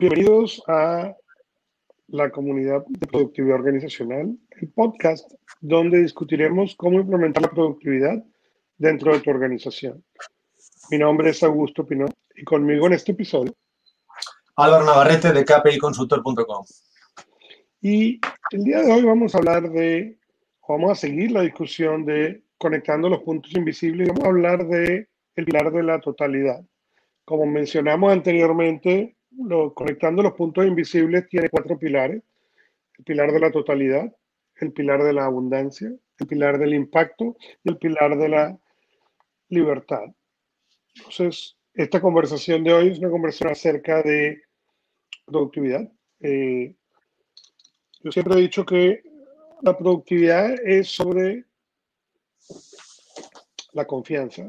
[0.00, 1.12] Bienvenidos a
[2.06, 5.28] la comunidad de productividad organizacional, el podcast
[5.60, 8.24] donde discutiremos cómo implementar la productividad
[8.76, 10.04] dentro de tu organización.
[10.92, 13.52] Mi nombre es Augusto Pinot y conmigo en este episodio.
[14.54, 16.64] Álvaro Navarrete de kpiconsultor.com.
[17.80, 18.20] Y
[18.52, 20.16] el día de hoy vamos a hablar de,
[20.68, 25.08] vamos a seguir la discusión de conectando los puntos invisibles y vamos a hablar de
[25.34, 26.64] el pilar de la totalidad.
[27.24, 32.22] Como mencionamos anteriormente, lo, conectando los puntos invisibles tiene cuatro pilares.
[32.98, 34.12] El pilar de la totalidad,
[34.56, 38.58] el pilar de la abundancia, el pilar del impacto y el pilar de la
[39.48, 40.04] libertad.
[40.96, 44.42] Entonces, esta conversación de hoy es una conversación acerca de
[45.24, 45.88] productividad.
[46.20, 46.74] Eh,
[48.02, 49.02] yo siempre he dicho que
[49.62, 51.44] la productividad es sobre
[53.72, 54.46] la confianza.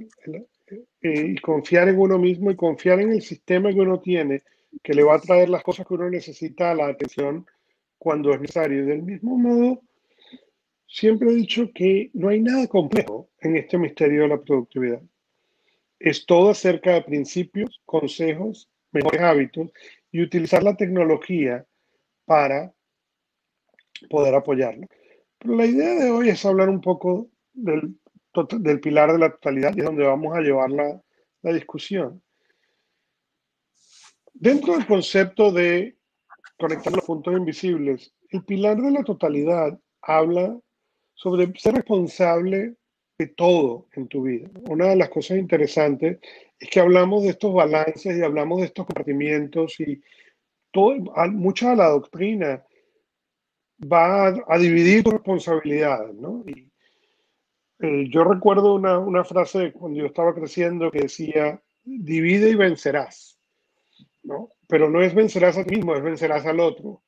[1.01, 4.43] Eh, y confiar en uno mismo y confiar en el sistema que uno tiene
[4.83, 7.45] que le va a traer las cosas que uno necesita a la atención
[7.97, 8.85] cuando es necesario.
[8.85, 9.81] Del mismo modo,
[10.87, 15.01] siempre he dicho que no hay nada complejo en este misterio de la productividad.
[15.99, 19.71] Es todo acerca de principios, consejos, mejores hábitos
[20.11, 21.65] y utilizar la tecnología
[22.25, 22.73] para
[24.09, 24.87] poder apoyarlo.
[25.37, 27.95] Pero la idea de hoy es hablar un poco del,
[28.59, 31.01] del pilar de la totalidad y es donde vamos a llevar la,
[31.41, 32.21] la discusión.
[34.39, 35.97] Dentro del concepto de
[36.57, 40.57] conectar los puntos invisibles, el pilar de la totalidad habla
[41.13, 42.75] sobre ser responsable
[43.17, 44.49] de todo en tu vida.
[44.69, 46.19] Una de las cosas interesantes
[46.57, 50.01] es que hablamos de estos balances y hablamos de estos compartimientos y
[50.71, 50.95] todo,
[51.31, 52.63] mucha de la doctrina
[53.91, 56.45] va a, dividir tus responsabilidades, ¿no?
[56.47, 56.71] Y,
[57.79, 63.38] eh, yo recuerdo una, una frase cuando yo estaba creciendo que decía, divide y vencerás.
[64.29, 64.51] ¿No?
[64.67, 67.01] Pero no es vencerás a ti mismo, es vencerás al otro.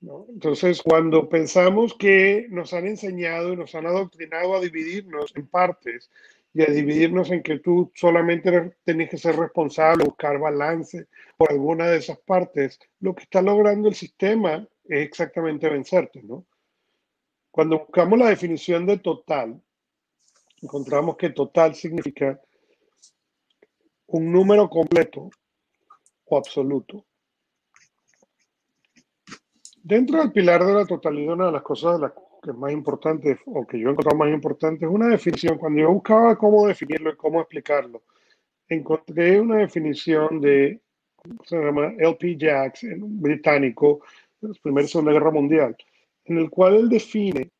[0.00, 0.26] ¿no?
[0.28, 6.10] Entonces, cuando pensamos que nos han enseñado y nos han adoctrinado a dividirnos en partes
[6.52, 11.06] y a dividirnos en que tú solamente tienes que ser responsable, buscar balance
[11.36, 16.44] por alguna de esas partes, lo que está logrando el sistema es exactamente vencerte, ¿no?
[17.50, 19.60] Cuando buscamos la definición de total,
[20.60, 22.40] encontramos que total significa
[24.06, 25.30] un número completo
[26.36, 27.04] absoluto.
[29.82, 32.10] Dentro del pilar de la totalidad, una de las cosas de
[32.42, 35.58] que es más importante, o que yo he encontrado más importante, es una definición.
[35.58, 38.02] Cuando yo buscaba cómo definirlo y cómo explicarlo,
[38.68, 40.80] encontré una definición de,
[41.44, 44.00] se llama LP Jacks, británico,
[44.40, 45.76] de la Primera y Segunda Guerra Mundial,
[46.24, 47.50] en el cual él define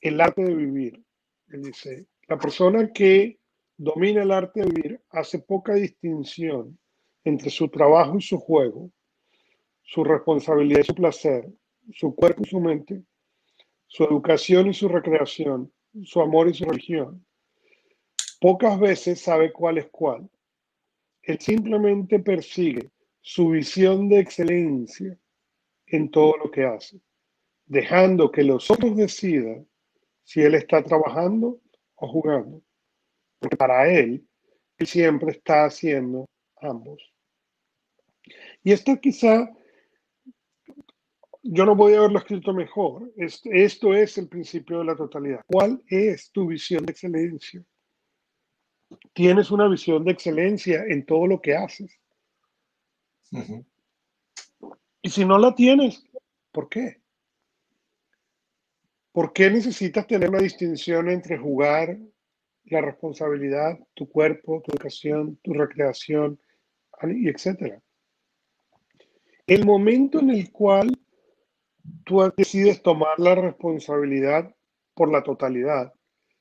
[0.00, 1.02] el arte de vivir.
[1.48, 3.38] Él dice, la persona que
[3.76, 6.78] domina el arte de vivir hace poca distinción
[7.24, 8.90] entre su trabajo y su juego,
[9.82, 11.50] su responsabilidad y su placer,
[11.92, 13.02] su cuerpo y su mente,
[13.86, 15.72] su educación y su recreación,
[16.04, 17.24] su amor y su religión.
[18.40, 20.28] Pocas veces sabe cuál es cuál.
[21.22, 22.90] Él simplemente persigue
[23.20, 25.18] su visión de excelencia
[25.86, 27.00] en todo lo que hace,
[27.64, 29.66] dejando que los otros decidan
[30.24, 31.60] si él está trabajando
[31.94, 32.62] o jugando.
[33.38, 34.26] Porque para él,
[34.76, 36.26] él siempre está haciendo
[36.60, 37.13] ambos.
[38.64, 39.52] Y esto quizá,
[41.42, 43.12] yo no voy a haberlo escrito mejor.
[43.16, 45.42] Esto, es el principio de la totalidad.
[45.46, 47.62] ¿Cuál es tu visión de excelencia?
[49.12, 52.00] Tienes una visión de excelencia en todo lo que haces.
[55.02, 56.02] Y si no la tienes,
[56.50, 57.02] ¿por qué?
[59.12, 61.98] ¿Por qué necesitas tener una distinción entre jugar,
[62.64, 66.40] la responsabilidad, tu cuerpo, tu educación, tu recreación,
[67.02, 67.83] y etcétera?
[69.46, 70.90] El momento en el cual
[72.06, 74.54] tú decides tomar la responsabilidad
[74.94, 75.92] por la totalidad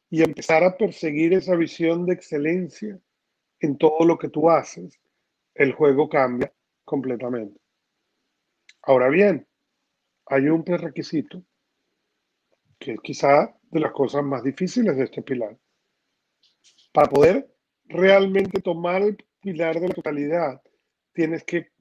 [0.10, 2.98] y empezar a perseguir esa visión de excelencia
[3.60, 5.02] en todo lo que tú haces,
[5.54, 6.54] el juego cambia
[6.86, 7.60] completamente.
[8.84, 9.48] Ahora bien,
[10.28, 11.44] hay un prerequisito
[12.80, 15.58] que es quizá de las cosas más difíciles de este pilar.
[16.94, 17.54] Para poder
[17.86, 20.62] realmente tomar el pilar de la totalidad,
[21.14, 21.72] tienes que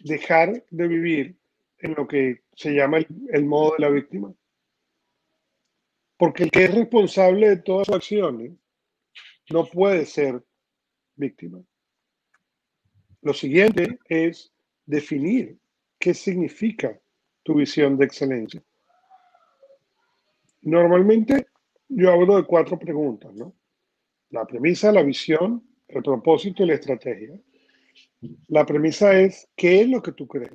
[0.00, 1.38] dejar de vivir
[1.78, 4.32] en lo que se llama el, modo de la víctima.
[6.16, 8.52] Porque el que es responsable de todas sus acciones
[9.50, 10.42] no puede ser
[11.14, 11.62] víctima.
[13.20, 14.52] Lo siguiente es
[14.86, 15.58] definir
[15.98, 16.98] qué significa
[17.42, 18.62] tu visión de excelencia.
[20.62, 21.46] Normalmente
[21.88, 23.54] yo hablo de cuatro preguntas, ¿no?
[24.30, 27.40] La premisa, la visión, el propósito y la estrategia.
[28.48, 30.52] La premisa es, ¿qué es lo que tú crees?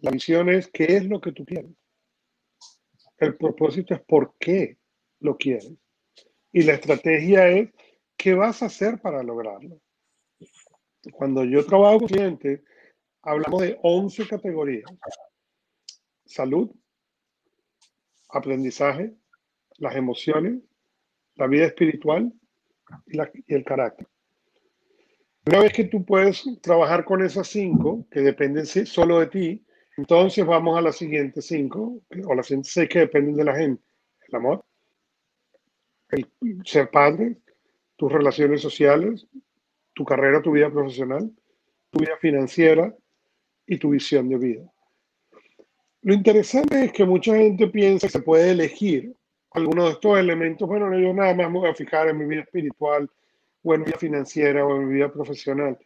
[0.00, 1.70] La visión es, ¿qué es lo que tú quieres?
[3.18, 4.78] El propósito es, ¿por qué
[5.20, 5.72] lo quieres?
[6.52, 7.70] Y la estrategia es,
[8.16, 9.80] ¿qué vas a hacer para lograrlo?
[11.12, 12.62] Cuando yo trabajo con clientes,
[13.22, 14.90] hablamos de 11 categorías.
[16.24, 16.70] Salud,
[18.28, 19.14] aprendizaje,
[19.78, 20.62] las emociones,
[21.36, 22.32] la vida espiritual
[23.06, 24.08] y, y el carácter.
[25.46, 29.64] Una vez que tú puedes trabajar con esas cinco, que dependen solo de ti,
[29.96, 33.82] entonces vamos a las siguientes cinco, o las siguientes seis que dependen de la gente.
[34.28, 34.64] El amor,
[36.10, 36.26] el
[36.64, 37.36] ser padre,
[37.96, 39.26] tus relaciones sociales,
[39.92, 41.30] tu carrera, tu vida profesional,
[41.90, 42.94] tu vida financiera
[43.66, 44.72] y tu visión de vida.
[46.02, 49.14] Lo interesante es que mucha gente piensa que se puede elegir
[49.52, 50.66] alguno de estos elementos.
[50.66, 53.08] Bueno, yo nada más me voy a fijar en mi vida espiritual,
[53.64, 55.78] o vida financiera o en vida profesional.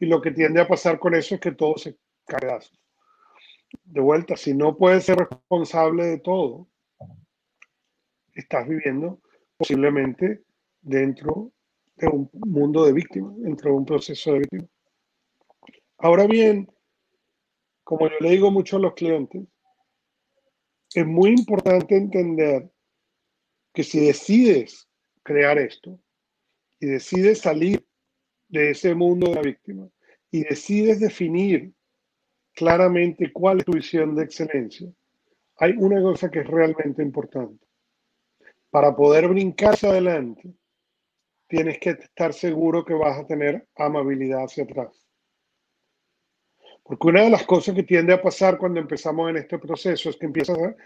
[0.00, 1.96] Y lo que tiende a pasar con eso es que todo se
[2.26, 2.58] cae
[3.84, 4.36] de vuelta.
[4.36, 6.68] Si no puedes ser responsable de todo,
[8.34, 9.20] estás viviendo
[9.56, 10.44] posiblemente
[10.80, 11.52] dentro
[11.96, 14.70] de un mundo de víctimas, dentro de un proceso de víctimas.
[15.98, 16.70] Ahora bien,
[17.84, 19.46] como yo le digo mucho a los clientes,
[20.94, 22.70] es muy importante entender
[23.72, 24.88] que si decides
[25.22, 25.98] crear esto,
[26.80, 27.84] y decides salir
[28.48, 29.88] de ese mundo de la víctima
[30.30, 31.72] y decides definir
[32.52, 34.90] claramente cuál es tu visión de excelencia,
[35.58, 37.64] hay una cosa que es realmente importante.
[38.70, 40.54] Para poder brincarse adelante,
[41.48, 45.06] tienes que estar seguro que vas a tener amabilidad hacia atrás.
[46.82, 50.16] Porque una de las cosas que tiende a pasar cuando empezamos en este proceso es
[50.16, 50.76] que empiezas a,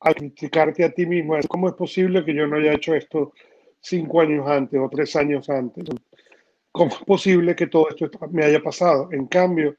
[0.00, 1.36] a criticarte a ti mismo.
[1.48, 3.32] ¿Cómo es posible que yo no haya hecho esto
[3.80, 5.84] cinco años antes o tres años antes.
[6.72, 9.08] ¿Cómo es posible que todo esto me haya pasado?
[9.12, 9.76] En cambio,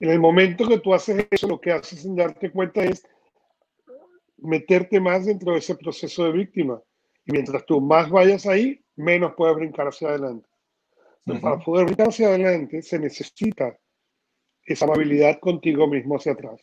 [0.00, 3.06] en el momento que tú haces eso, lo que haces sin darte cuenta es
[4.38, 6.82] meterte más dentro de ese proceso de víctima.
[7.24, 10.48] Y mientras tú más vayas ahí, menos puedes brincar hacia adelante.
[11.24, 13.78] Para poder brincar hacia adelante se necesita
[14.62, 16.60] esa amabilidad contigo mismo hacia atrás.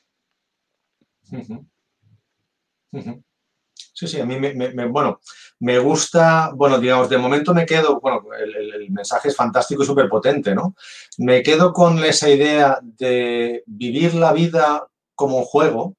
[3.94, 5.20] Sí, sí, a mí me, bueno,
[5.62, 10.10] me gusta, bueno, digamos, de momento me quedo, bueno, el, mensaje es fantástico y súper
[10.10, 10.75] potente, ¿no?
[11.19, 15.96] Me quedo con esa idea de vivir la vida como un juego,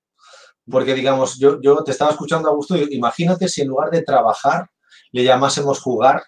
[0.69, 4.69] porque, digamos, yo, yo te estaba escuchando a gusto, imagínate si en lugar de trabajar
[5.13, 6.25] le llamásemos jugar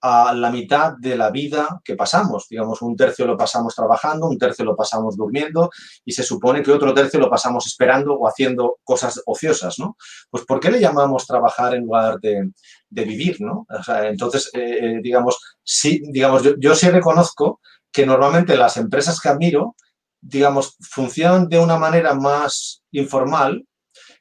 [0.00, 2.46] a la mitad de la vida que pasamos.
[2.48, 5.70] Digamos, un tercio lo pasamos trabajando, un tercio lo pasamos durmiendo
[6.04, 9.96] y se supone que otro tercio lo pasamos esperando o haciendo cosas ociosas, ¿no?
[10.30, 12.50] Pues ¿por qué le llamamos trabajar en lugar de,
[12.90, 13.66] vivir, ¿no?
[14.04, 17.60] entonces, eh, eh, digamos, sí, digamos, yo, yo sí reconozco
[17.92, 19.76] que normalmente las empresas que admiro,
[20.20, 23.64] digamos, funcionan de una manera más informal,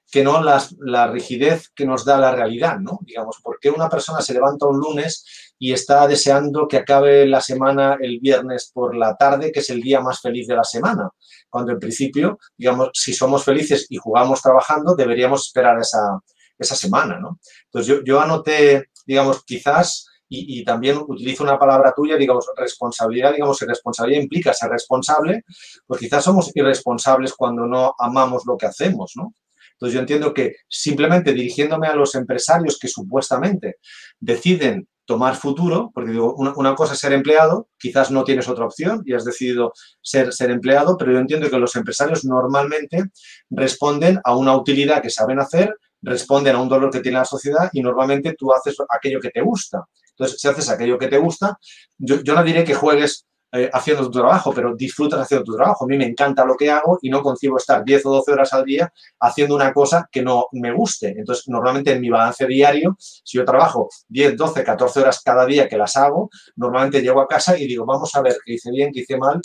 [0.09, 2.99] que no la rigidez que nos da la realidad, ¿no?
[3.01, 7.41] Digamos, ¿por qué una persona se levanta un lunes y está deseando que acabe la
[7.41, 11.09] semana el viernes por la tarde, que es el día más feliz de la semana?
[11.49, 16.19] Cuando en principio, digamos, si somos felices y jugamos trabajando, deberíamos esperar esa,
[16.57, 17.39] esa semana, ¿no?
[17.65, 23.59] Entonces yo, yo anoté, digamos, quizás y, también utilizo una palabra tuya, digamos, responsabilidad, digamos,
[23.61, 25.43] responsabilidad implica ser responsable,
[25.85, 29.33] pues quizás somos irresponsables cuando no amamos lo que hacemos, ¿no?
[29.77, 33.77] Entonces yo entiendo que simplemente dirigiéndome a los empresarios que supuestamente
[34.19, 39.03] deciden tomar futuro, porque digo, una, cosa es ser empleado, quizás no tienes otra opción
[39.05, 43.05] y has decidido ser, empleado, pero yo entiendo que los empresarios normalmente
[43.49, 47.69] responden a una utilidad que saben hacer, responden a un dolor que tiene la sociedad
[47.71, 49.85] y normalmente tú haces aquello que te gusta.
[50.09, 51.57] Entonces, si haces aquello que te gusta,
[51.99, 55.85] yo no diré que juegues eh, haciendo tu trabajo, pero disfrutas haciendo tu trabajo.
[55.85, 58.51] A mí me encanta lo que hago y no concibo estar 10 o 12 horas
[58.51, 61.15] al día haciendo una cosa que no me guste.
[61.17, 65.69] Entonces, normalmente en mi balance diario, si yo trabajo 10, 12, 14 horas cada día
[65.69, 68.91] que las hago, normalmente llego a casa y digo, vamos a ver qué hice bien,
[68.93, 69.39] qué hice mal.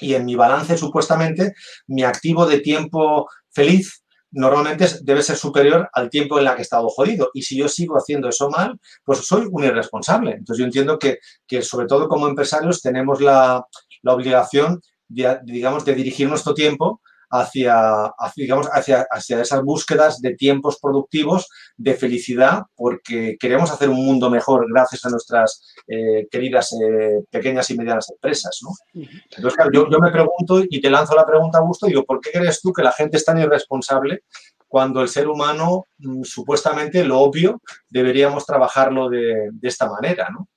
[0.00, 1.54] Y en mi balance, supuestamente,
[1.88, 4.03] mi activo de tiempo feliz
[4.34, 7.30] normalmente debe ser superior al tiempo en el que he estado jodido.
[7.34, 10.32] Y si yo sigo haciendo eso mal, pues soy un irresponsable.
[10.32, 13.64] Entonces yo entiendo que, que sobre todo como empresarios tenemos la,
[14.02, 17.00] la obligación, de, digamos, de dirigir nuestro tiempo
[17.36, 24.06] hacia, digamos, hacia, hacia esas búsquedas de tiempos productivos, de felicidad, porque queremos hacer un
[24.06, 28.60] mundo mejor gracias a nuestras eh, queridas eh, pequeñas y medianas empresas.
[28.62, 28.70] ¿no?
[28.94, 32.30] Entonces, claro, yo, yo, me pregunto y te lanzo la pregunta, Augusto, digo, ¿por qué
[32.30, 34.22] crees tú que la gente es tan irresponsable
[34.68, 40.28] cuando el ser humano, mm, supuestamente, lo obvio, deberíamos trabajarlo de, de esta manera?
[40.30, 40.48] ¿no?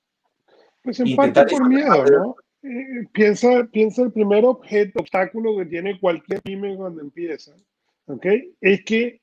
[0.80, 2.36] Pues en parte por miedo, ¿no?
[2.62, 7.54] Eh, piensa, piensa el primer objeto, obstáculo que tiene cualquier pyme cuando empieza,
[8.06, 8.26] ¿ok?
[8.60, 9.20] Es que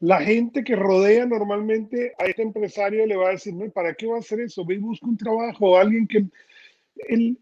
[0.00, 4.06] la gente que rodea normalmente a este empresario le va a decir, no, ¿para qué
[4.06, 4.64] va a hacer eso?
[4.64, 6.24] Ve y busca un trabajo, alguien que...
[7.08, 7.38] El,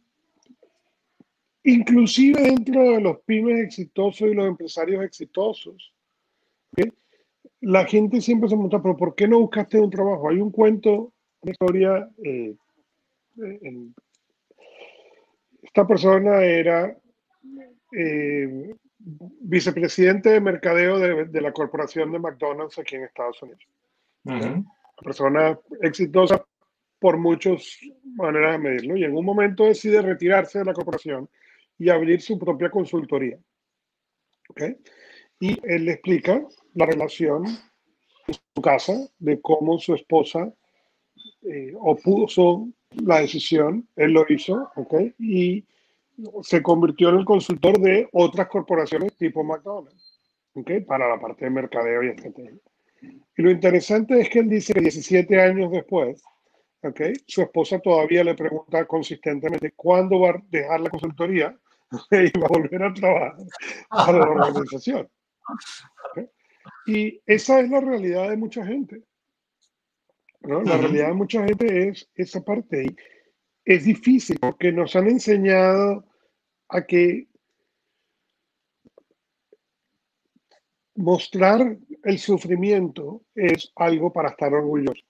[1.65, 5.93] inclusive dentro de los pymes exitosos y los empresarios exitosos,
[7.61, 10.29] la gente siempre se pregunta, pero ¿por qué no buscaste un trabajo?
[10.29, 11.13] Hay un cuento,
[11.43, 12.55] una historia, eh,
[15.71, 16.97] esta persona era
[17.97, 23.63] eh, vicepresidente de mercadeo de, la corporación de McDonald's aquí en Estados Unidos.
[24.25, 24.65] Una
[25.01, 26.45] persona exitosa
[26.99, 27.79] por muchas
[28.17, 28.97] maneras de medirlo.
[28.97, 31.31] Y en un momento decide retirarse de la corporación
[31.79, 33.39] y abrir su propia consultoría.
[34.49, 34.77] ¿Okay?
[35.39, 40.53] Y él le explica la relación en su casa de cómo su esposa
[41.43, 44.95] eh, opuso la decisión, él lo hizo, ¿ok?
[45.19, 45.65] Y
[46.43, 50.21] se convirtió en el consultor de otras corporaciones tipo McDonald's,
[50.55, 50.71] ¿ok?
[50.87, 52.59] Para la parte de mercadeo y estrategia.
[53.37, 56.23] Y lo interesante es que él dice que 17 años después,
[56.83, 57.01] ¿ok?
[57.27, 61.57] Su esposa todavía le pregunta consistentemente cuándo va a dejar la consultoría
[62.11, 63.37] y va a volver a trabajar
[63.89, 65.09] para la organización.
[66.87, 69.03] Y esa es la realidad de mucha gente.
[70.43, 72.85] La realidad de mucha gente es esa parte.
[72.85, 72.97] Y
[73.65, 76.05] es difícil porque nos han enseñado
[76.69, 77.29] a que
[80.95, 85.03] mostrar el sufrimiento es algo para estar orgulloso.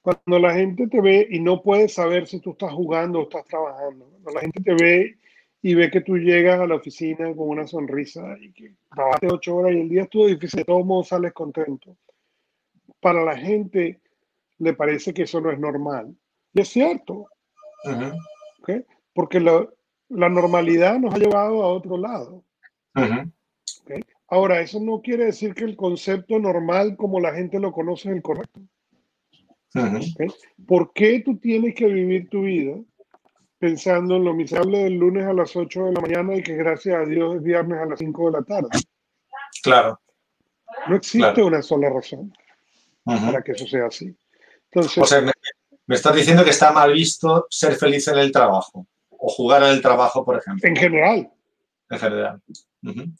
[0.00, 3.44] Cuando la gente te ve y no puede saber si tú estás jugando o estás
[3.44, 5.16] trabajando, cuando la gente te ve
[5.62, 9.56] y ve que tú llegas a la oficina con una sonrisa y que trabajaste ocho
[9.56, 11.96] horas y el día estuvo difícil, de todos modos sales contento.
[13.02, 14.00] Para la gente
[14.58, 16.16] le parece que eso no es normal.
[16.54, 17.26] Y es cierto.
[19.12, 19.66] Porque la,
[20.08, 22.44] normalidad nos ha llevado a otro lado.
[24.28, 28.14] Ahora, eso no quiere decir que el concepto normal como la gente lo conoce es
[28.14, 28.60] el correcto.
[30.66, 32.76] ¿Por qué tú tienes que vivir tu vida
[33.58, 36.94] pensando en lo miserable del lunes a las 8 de la mañana y que gracias
[36.94, 38.68] a Dios es viernes a las 5 de la tarde.
[39.62, 40.00] Claro.
[40.88, 42.32] No existe una sola razón
[43.04, 44.16] para que eso sea así.
[44.70, 48.86] Entonces, o sea, me, estás diciendo que está mal visto ser feliz en el trabajo
[49.10, 50.68] o jugar en el trabajo, por ejemplo.
[50.68, 51.30] En general.
[51.90, 52.42] En general.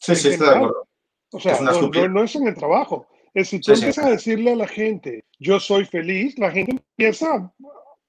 [0.00, 0.88] Sí, sí, estoy de acuerdo.
[1.32, 3.06] O sea, no, es en el trabajo.
[3.34, 7.52] Es si tú empiezas a decirle a la gente, yo soy feliz, la gente empieza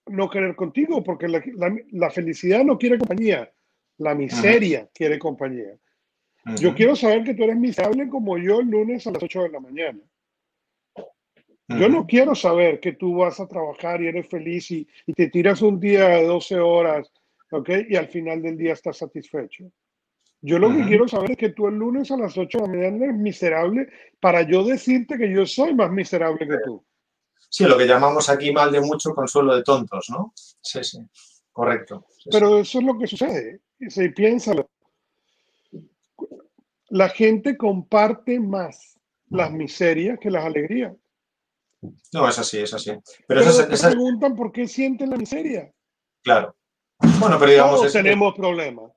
[0.08, 3.50] no querer contigo, porque la, felicidad no quiere compañía,
[3.98, 5.78] la miseria quiere compañía.
[6.60, 9.50] Yo quiero saber que tú eres miserable como yo el lunes a las 8 de
[9.50, 10.00] la mañana.
[11.68, 15.62] Yo no quiero saber que tú vas a trabajar y eres feliz y, te tiras
[15.62, 17.12] un día de 12 horas,
[17.52, 17.70] ¿ok?
[17.90, 19.72] Y al final del día estás satisfecho.
[20.42, 22.74] Yo lo que quiero saber es que tú el lunes a las 8 de la
[22.74, 23.88] mañana eres miserable
[24.20, 26.84] para yo decirte que yo soy más miserable que tú.
[27.50, 30.34] Sí, lo que llamamos aquí mal de mucho consuelo de tontos, ¿no?
[30.36, 31.00] Sí, sí,
[31.52, 32.08] correcto.
[32.30, 33.62] Pero eso es lo que sucede.
[33.88, 34.70] Si piénsalo.
[36.90, 40.94] La gente comparte más las miserias que las alegrías.
[42.14, 42.92] No, es así, es así.
[43.28, 45.72] Pero, se preguntan por qué sienten la miseria.
[46.24, 46.56] Claro.
[47.20, 47.80] Bueno, pero digamos.
[47.80, 48.92] Todos tenemos problemas.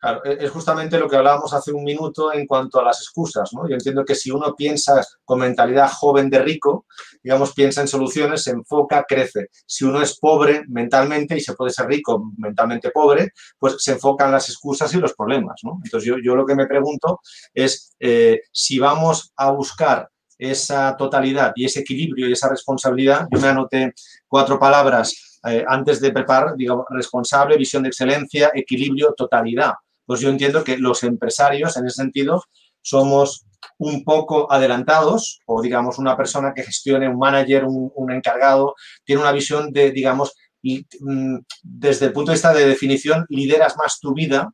[0.00, 3.52] Claro, e-, es justamente lo que hablábamos hace un minuto en cuanto a las excusas,
[3.52, 3.68] ¿no?
[3.68, 6.86] Yo entiendo que si uno piensa con mentalidad joven de rico,
[7.22, 9.48] digamos, piensa en soluciones, se enfoca, crece.
[9.66, 14.30] Si uno es pobre mentalmente y se puede ser rico mentalmente pobre, pues se enfocan
[14.30, 15.80] las excusas y los problemas, ¿no?
[15.84, 17.20] Entonces yo, lo que me pregunto
[17.52, 23.40] es eh, si vamos a buscar esa totalidad y ese equilibrio y esa responsabilidad, yo
[23.40, 23.92] me anoté
[24.28, 29.72] cuatro palabras eh, antes de preparar, digamos, responsable, visión de excelencia, equilibrio, totalidad.
[30.06, 32.42] Pues yo entiendo que los empresarios en ese sentido
[32.80, 33.44] somos
[33.78, 39.32] un poco adelantados o digamos una persona que gestione, un manager, un, encargado, tiene una
[39.32, 44.50] visión de, digamos, mm, desde el punto de vista de definición, lideras más tu vida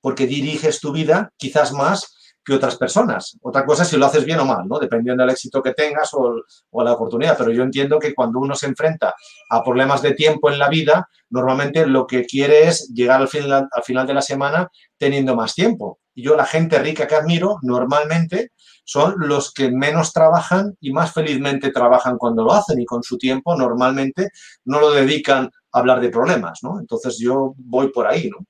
[0.00, 2.15] porque diriges tu vida quizás más
[2.46, 3.36] que otras personas.
[3.42, 4.78] Otra cosa es si lo haces bien o mal, ¿no?
[4.78, 6.42] Dependiendo del éxito que tengas o,
[6.84, 7.36] la oportunidad.
[7.36, 9.14] Pero yo entiendo que cuando uno se enfrenta
[9.50, 13.68] a problemas de tiempo en la vida, normalmente lo que quiere es llegar al final,
[13.70, 15.98] al final de la semana teniendo más tiempo.
[16.14, 18.52] Y yo la gente rica que admiro normalmente
[18.84, 23.18] son los que menos trabajan y más felizmente trabajan cuando lo hacen y con su
[23.18, 24.28] tiempo normalmente
[24.64, 26.78] no lo dedican a hablar de problemas, ¿no?
[26.78, 28.46] Entonces yo voy por ahí, ¿no?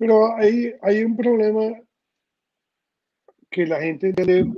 [0.00, 1.76] Pero hay, hay un problema
[3.50, 4.52] que la gente tiene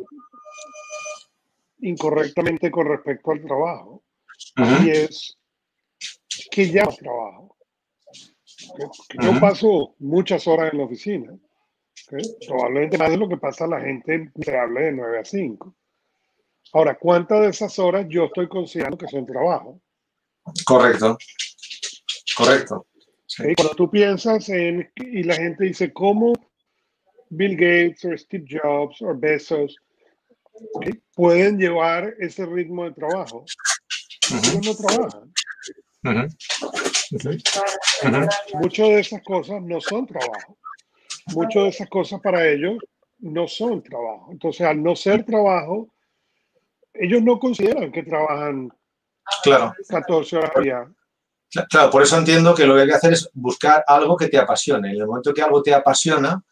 [1.80, 4.04] incorrectamente con respecto al trabajo.
[4.84, 5.38] Y es
[6.50, 7.56] que ya trabajo.
[9.20, 11.38] Yo paso muchas horas en la oficina.
[12.46, 15.74] Probablemente más de lo que pasa la gente miserable de 9 a 5.
[16.74, 19.80] Ahora, ¿cuántas de esas horas yo estoy considerando que son trabajo?
[20.64, 21.18] Correcto.
[22.36, 22.86] Correcto.
[23.56, 26.32] Cuando tú piensas en, y la gente dice, ¿cómo
[27.34, 29.74] Bill Gates o Steve Jobs o Bezos
[31.14, 33.44] pueden llevar ese ritmo de trabajo?
[34.30, 35.32] Ellos no trabajan.
[38.60, 40.58] Muchas de esas cosas no son trabajo.
[41.34, 42.76] Muchas de esas cosas para ellos
[43.20, 44.28] no son trabajo.
[44.30, 45.88] Entonces, al no ser trabajo,
[46.92, 48.70] ellos no consideran que trabajan
[49.42, 49.72] claro.
[49.88, 50.92] 14 horas al día.
[51.70, 54.38] Claro, por eso entiendo que lo que hay que hacer es buscar algo que te
[54.38, 54.90] apasione.
[54.90, 56.42] En el momento que algo te apasiona,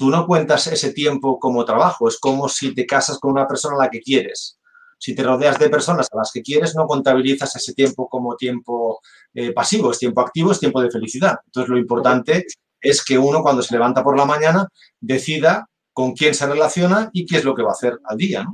[0.00, 2.08] tú no cuentas ese tiempo como trabajo.
[2.08, 4.58] Es como si te casas con una persona a la que quieres.
[4.98, 9.00] Si te rodeas de personas a las que quieres, no contabilizas ese tiempo como tiempo
[9.34, 11.36] eh, pasivo, es tiempo activo, es tiempo de felicidad.
[11.44, 12.46] Entonces, lo importante
[12.80, 14.66] es que uno cuando se levanta por la mañana
[14.98, 18.46] decida con quién se relaciona y qué es lo que va a hacer al día.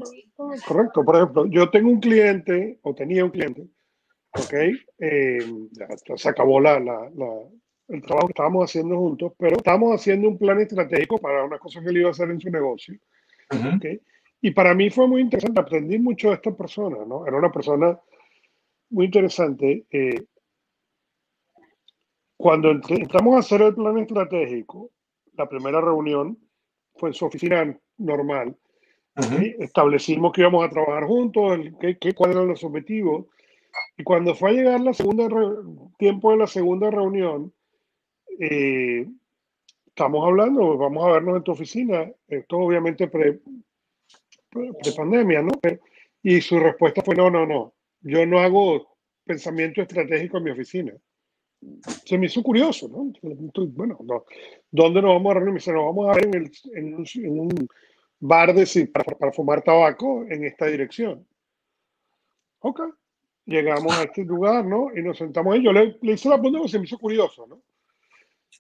[0.67, 1.05] Correcto.
[1.05, 3.69] Por ejemplo, yo tengo un cliente o tenía un cliente
[4.39, 4.55] ¿ok?
[4.99, 5.39] Eh,
[6.17, 7.11] se acabó la, la,
[7.89, 11.81] el trabajo que estábamos haciendo juntos, pero estábamos haciendo un plan estratégico para una cosa
[11.81, 12.99] que él iba a hacer en su negocio.
[13.77, 14.01] ¿okay?
[14.41, 17.27] Y para mí fue muy interesante, aprendí mucho de esta persona, ¿no?
[17.27, 17.99] Era una persona
[18.91, 19.87] muy interesante.
[19.91, 20.25] Eh,
[22.37, 24.91] cuando entramos a hacer el plan estratégico,
[25.35, 26.39] la primera reunión
[26.97, 28.57] fue en su oficina normal.
[29.59, 33.27] Establecimos que íbamos a trabajar juntos, qué, qué, cuáles eran los objetivos.
[33.97, 35.27] Y cuando fue a llegar la segunda
[35.99, 37.53] tiempo de la segunda reunión,
[38.39, 39.07] eh,
[39.87, 42.11] estamos hablando, vamos a vernos en tu oficina.
[42.29, 43.41] Esto obviamente pre,
[44.97, 45.53] pandemia, ¿no?
[46.23, 50.93] Y su respuesta fue, no, no, no, yo no hago pensamiento estratégico en mi oficina.
[52.05, 53.13] Se me hizo curioso, ¿no?
[53.69, 53.99] Bueno,
[54.71, 55.53] ¿dónde nos vamos a reunir?
[55.55, 57.69] Me dice, nos vamos a ver en, en, un,
[58.19, 61.27] bar de, para, para fumar tabaco en esta dirección.
[62.61, 62.81] Ok,
[63.45, 64.91] llegamos a este lugar, ¿no?
[64.95, 65.63] Y nos sentamos ahí.
[65.63, 67.63] Yo le, hice la pregunta porque se me hizo curioso, ¿no?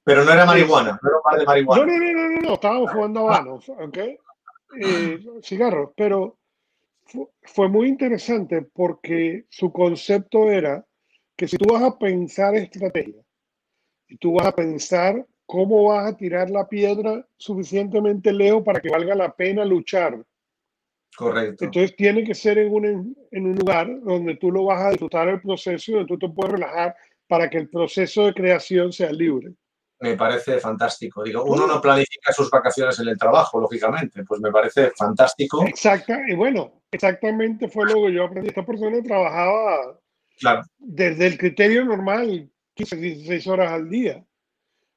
[0.05, 1.85] Pero no era marihuana, no era un bar de marihuana.
[1.85, 3.99] No, no, no, no, no, estábamos fumando habanos, ¿ok?
[4.81, 6.38] Eh, cigarros, pero
[7.42, 10.85] fue, muy interesante porque su concepto era
[11.37, 13.22] que si tú vas a pensar estrategia
[14.09, 18.90] y tú vas a pensar cómo vas a tirar la piedra suficientemente lejos para que
[18.90, 20.25] valga la pena luchar
[21.16, 21.64] Correcto.
[21.64, 25.29] Entonces tiene que ser en un, en un lugar donde tú lo vas a disfrutar
[25.29, 26.94] el proceso y donde tú te puedes relajar
[27.27, 29.55] para que el proceso de creación sea libre.
[29.98, 31.22] Me parece fantástico.
[31.22, 34.24] Digo, uno no planifica sus vacaciones en el trabajo, lógicamente.
[34.24, 35.64] Pues me parece fantástico.
[35.66, 38.48] Exacta, y bueno, exactamente fue lo que yo aprendí.
[38.48, 39.98] Esta persona trabajaba
[40.78, 44.24] desde el criterio normal, 15, 16 horas al día.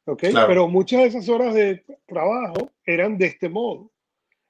[0.05, 0.33] ¿okay?
[0.33, 3.91] Pero muchas de esas horas de trabajo eran de este modo.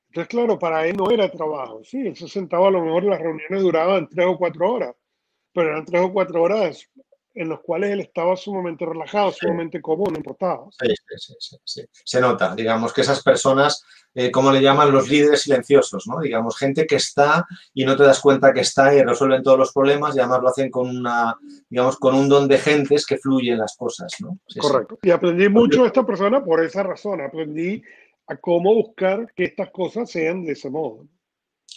[0.08, 1.84] Entonces, claro, para él no era trabajo.
[1.84, 4.96] Sí, él se sentaba, a lo mejor las reuniones duraban tres o cuatro horas,
[5.54, 6.90] pero eran tres o cuatro horas
[7.40, 10.68] en las cuales él estaba sumamente relajado, sumamente cómodo, no importaba.
[10.72, 13.82] Sí, sí, sí, sí, Se nota, digamos, que esas personas,
[14.14, 16.20] eh, como le llaman los líderes silenciosos, ¿no?
[16.20, 19.72] Digamos, gente que está y no te das cuenta que está y resuelven todos los
[19.72, 21.38] problemas y además lo hacen con una,
[21.70, 24.38] digamos, con un don de gentes que fluyen las cosas, ¿no?
[24.60, 25.00] Correcto.
[25.02, 27.22] Y aprendí mucho de esta persona por esa razón.
[27.22, 27.82] Aprendí
[28.28, 31.08] a cómo buscar que estas cosas sean de ese modo.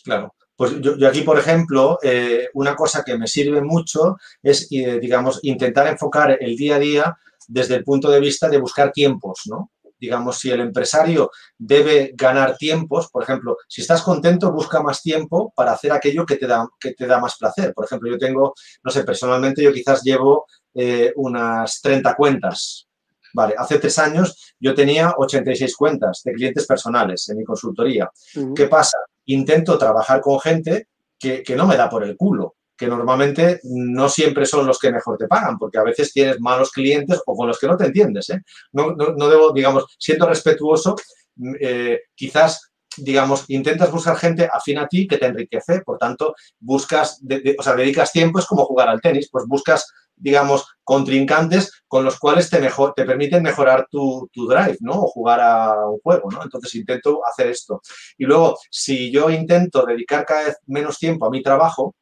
[0.03, 0.35] Claro.
[0.63, 5.41] Pues yo, aquí, por ejemplo, eh, una cosa que me sirve mucho es, eh, digamos,
[5.43, 9.73] intentar enfocar el día a día desde el punto de vista de buscar tiempos, ¿no?
[9.99, 15.53] Digamos, si el empresario debe ganar tiempos, por ejemplo, si estás contento, busca más tiempo
[15.57, 17.75] para hacer aquello que te da, que te da más placer.
[17.75, 22.87] Por ejemplo, yo tengo, no sé, personalmente yo quizás llevo eh, unas 30 cuentas
[23.35, 28.11] Vale, hace tres años yo tenía 86 cuentas de clientes personales en mi consultoría.
[28.55, 28.99] ¿Qué pasa?
[29.27, 34.45] Intento trabajar con gente que, no me da por el culo, que normalmente no siempre
[34.45, 37.59] son los que mejor te pagan, porque a veces tienes malos clientes o con los
[37.59, 38.31] que no te entiendes.
[38.31, 38.41] ¿eh?
[38.73, 40.97] No, debo, digamos, siendo respetuoso,
[41.37, 46.35] mm, eh, quizás digamos, intentas buscar gente afín a ti que te enriquece, por tanto,
[46.61, 47.23] buscas,
[47.59, 49.91] o sea, dedicas tiempo, es como jugar al tenis, pues buscas
[50.23, 55.03] digamos, contrincantes con los cuales te, mejor, te permiten mejorar tu, drive, ¿no?
[55.03, 56.43] O jugar a un juego, ¿no?
[56.43, 57.81] Entonces intento hacer esto.
[58.17, 61.95] Y luego, si yo intento dedicar cada vez menos tiempo a mi trabajo,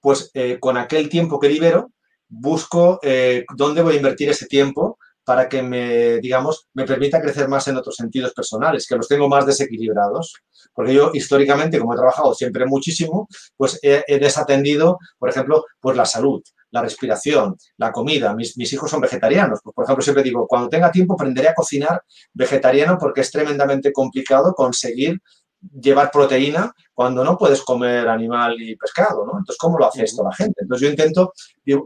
[0.00, 1.92] pues eh, con aquel tiempo que libero,
[2.28, 7.48] busco eh, dónde voy a invertir ese tiempo para que me, digamos, me permita crecer
[7.48, 10.34] más en otros sentidos personales, que los tengo más desequilibrados.
[10.74, 15.96] Porque yo, históricamente, como he trabajado siempre muchísimo, pues he, he desatendido, por ejemplo, pues
[15.96, 16.42] la salud,
[16.74, 18.34] la respiración, la comida.
[18.34, 19.60] Mis, hijos son vegetarianos.
[19.62, 23.92] Pues, por ejemplo, siempre digo, cuando tenga tiempo aprenderé a cocinar vegetariano porque es tremendamente
[23.92, 25.22] complicado conseguir
[25.80, 29.38] llevar proteína cuando no puedes comer animal y pescado, ¿no?
[29.38, 30.62] Entonces, ¿cómo lo hace esto la gente?
[30.62, 31.32] Entonces, yo intento,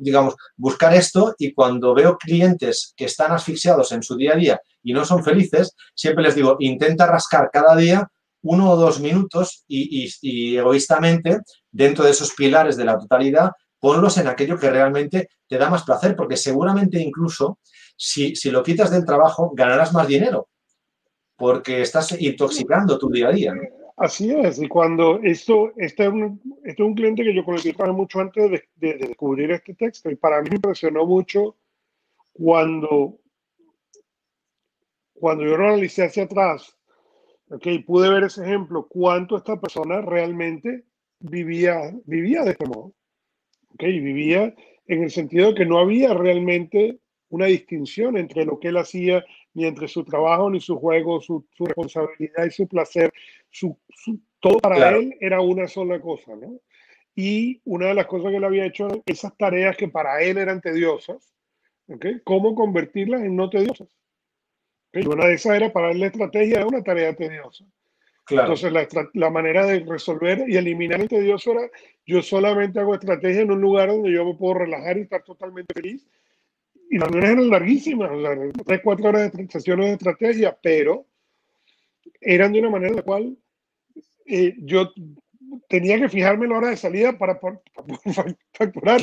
[0.00, 4.60] digamos, buscar esto y cuando veo clientes que están asfixiados en su día a día
[4.82, 8.10] y no son felices, siempre les digo, intenta rascar cada día
[8.42, 14.28] uno o dos minutos y, egoístamente, dentro de esos pilares de la totalidad, ponlos en
[14.28, 17.58] aquello que realmente te da más placer, porque seguramente incluso
[17.96, 20.48] si, si lo quitas del trabajo, ganarás más dinero,
[21.36, 23.54] porque estás intoxicando tu día a día.
[23.96, 28.50] Así es, y cuando esto, este es un, este cliente que yo conocí mucho antes
[28.50, 31.56] de, de, descubrir este texto, y para mí me impresionó mucho
[32.32, 33.18] cuando,
[35.14, 36.76] cuando yo lo analicé hacia atrás,
[37.50, 40.84] okay, pude ver ese ejemplo, cuánto esta persona realmente
[41.18, 42.92] vivía, vivía de este modo.
[43.78, 44.52] Okay, vivía
[44.88, 49.24] en el sentido de que no había realmente una distinción entre lo que él hacía,
[49.54, 53.12] ni entre su trabajo, ni su juego, su, responsabilidad y su placer.
[53.50, 53.78] Su,
[54.40, 56.60] todo para él era una sola cosa, ¿no?
[57.14, 60.60] Y una de las cosas que él había hecho, esas tareas que para él eran
[60.60, 61.32] tediosas,
[61.86, 62.20] ¿okay?
[62.24, 63.96] ¿Cómo convertirlas en no tediosas?
[64.92, 67.64] Y una de esas era para él la estrategia, era una tarea tediosa.
[68.28, 68.52] Claro.
[68.52, 71.70] Entonces, la, la, manera de resolver y eliminar el tedioso era,
[72.06, 75.72] yo solamente hago estrategia en un lugar donde yo me puedo relajar y estar totalmente
[75.74, 76.06] feliz
[76.90, 81.06] y las reuniones eran larguísimas, o sea, tres, cuatro horas de sesiones de estrategia, pero
[82.20, 83.36] eran de una manera en la cual
[84.26, 84.92] eh, yo
[85.68, 87.38] tenía que fijarme la hora de salida para,
[88.52, 89.00] facturar.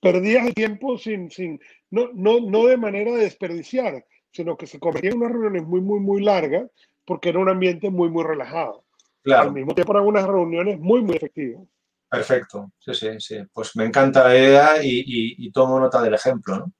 [0.00, 4.80] Perdía el tiempo sin, sin no, no, no de manera de desperdiciar, sino que se
[4.80, 6.70] convertían en unas reuniones muy, muy, muy largas
[7.10, 8.84] porque era un ambiente muy, muy relajado.
[9.24, 9.48] Claro.
[9.48, 11.66] Al mismo tiempo eran unas reuniones muy, muy efectivas.
[12.08, 13.36] Perfecto, sí, sí, sí.
[13.52, 16.72] Pues me encanta la idea y, y, y tomo nota del ejemplo, ¿no?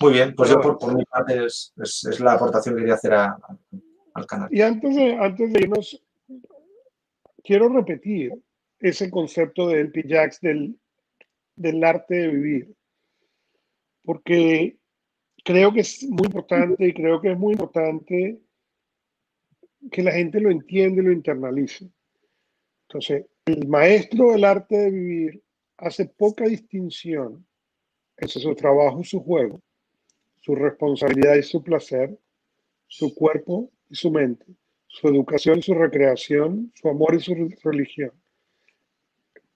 [0.00, 1.72] Muy bien, pues yo por, mi parte es,
[2.20, 4.48] la aportación que quería hacer al canal.
[4.52, 6.04] Y antes de, antes de irnos,
[7.42, 8.30] quiero repetir
[8.78, 10.78] ese concepto de LP Jacks del,
[11.56, 12.76] del arte de vivir,
[14.04, 14.78] porque
[15.44, 18.40] creo que es muy importante y creo que es muy importante
[19.90, 21.90] que la gente lo entienda y lo internalice.
[22.88, 25.42] Entonces, el maestro del arte de vivir
[25.76, 27.46] hace poca distinción
[28.16, 29.60] entre su trabajo y su juego
[30.48, 32.18] su responsabilidad y su placer,
[32.86, 34.46] su cuerpo y su mente,
[34.86, 38.12] su educación y su recreación, su amor y su religión.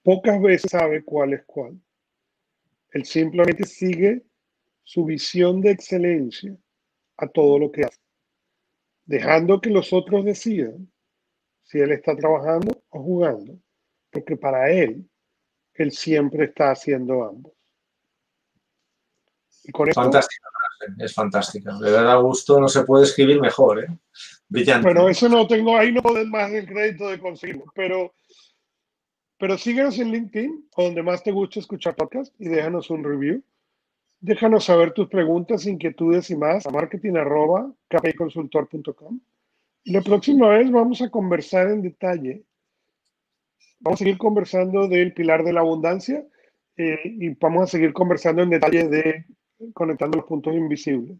[0.03, 1.81] Pocas veces sabe cuál es cuál.
[2.91, 4.21] Él simplemente sigue
[4.83, 6.55] su visión de excelencia
[7.17, 7.99] a todo lo que hace,
[9.05, 10.91] dejando que los otros decidan
[11.63, 13.59] si él está trabajando o jugando,
[14.11, 15.09] porque para él,
[15.73, 17.53] él siempre está haciendo ambos.
[19.63, 20.43] Y con Fantástico
[20.97, 21.77] es fantástica.
[21.77, 23.87] De verdad, gusto no se puede escribir mejor, ¿eh?
[24.47, 24.85] Brillante.
[24.85, 28.13] Bueno, eso no tengo, ahí no puedo más el crédito de conseguirlo, pero,
[29.37, 33.43] pero síguenos en LinkedIn, donde más te gusta escuchar podcast, y déjanos un review.
[34.23, 39.19] Déjanos saber tus preguntas, inquietudes y más a marketing.kpiconsultor.com.
[39.83, 42.45] Y la próxima vez vamos a conversar en detalle.
[43.81, 46.25] Vamos a seguir conversando del pilar de la abundancia
[46.77, 49.25] eh, y vamos a seguir conversando en detalle de
[49.73, 51.17] conectando los puntos invisibles.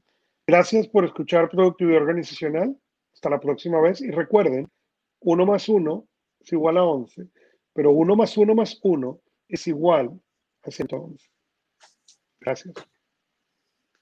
[0.48, 2.74] Gracias por escuchar Productividad Organizacional.
[3.13, 4.00] Hasta la próxima vez.
[4.00, 4.72] Y recuerden,
[5.20, 6.08] 1 más 1
[6.39, 7.28] es igual a 11,
[7.74, 10.22] pero 1 más 1 más 1 es igual
[10.63, 11.28] a 111.
[12.39, 12.93] Gracias.